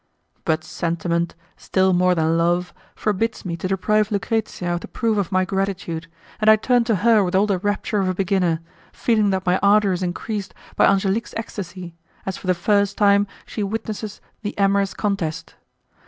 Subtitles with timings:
[0.45, 5.31] But sentiment, still more than love, forbids me to deprive Lucrezia of the proof of
[5.31, 6.07] my gratitude,
[6.39, 8.61] and I turn to her with all the rapture of a beginner,
[8.91, 11.93] feeling that my ardour is increased by Angelique's ecstasy,
[12.25, 15.53] as for the first time she witnesses the amorous contest.